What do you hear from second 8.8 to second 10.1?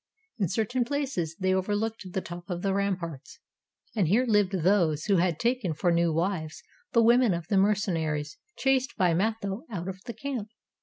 by Matho out of